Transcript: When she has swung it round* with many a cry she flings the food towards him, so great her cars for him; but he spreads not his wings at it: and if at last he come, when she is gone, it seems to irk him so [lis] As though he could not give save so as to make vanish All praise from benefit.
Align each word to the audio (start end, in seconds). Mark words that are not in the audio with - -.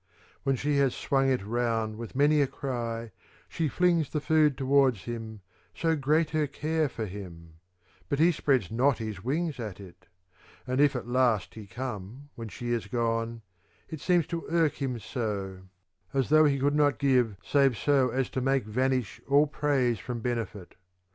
When 0.41 0.55
she 0.55 0.77
has 0.77 0.95
swung 0.95 1.29
it 1.29 1.45
round* 1.45 1.95
with 1.95 2.15
many 2.15 2.41
a 2.41 2.47
cry 2.47 3.11
she 3.47 3.67
flings 3.67 4.09
the 4.09 4.19
food 4.19 4.57
towards 4.57 5.03
him, 5.03 5.41
so 5.75 5.95
great 5.95 6.31
her 6.31 6.47
cars 6.47 6.91
for 6.91 7.05
him; 7.05 7.57
but 8.09 8.17
he 8.17 8.31
spreads 8.31 8.71
not 8.71 8.97
his 8.97 9.23
wings 9.23 9.59
at 9.59 9.79
it: 9.79 10.07
and 10.65 10.81
if 10.81 10.95
at 10.95 11.07
last 11.07 11.53
he 11.53 11.67
come, 11.67 12.29
when 12.33 12.49
she 12.49 12.71
is 12.71 12.87
gone, 12.87 13.43
it 13.89 13.99
seems 14.01 14.25
to 14.25 14.47
irk 14.49 14.81
him 14.81 14.97
so 14.97 15.59
[lis] 16.15 16.25
As 16.25 16.29
though 16.29 16.45
he 16.45 16.57
could 16.57 16.73
not 16.73 16.97
give 16.97 17.37
save 17.43 17.77
so 17.77 18.09
as 18.09 18.27
to 18.31 18.41
make 18.41 18.65
vanish 18.65 19.21
All 19.29 19.45
praise 19.45 19.99
from 19.99 20.19
benefit. 20.19 20.73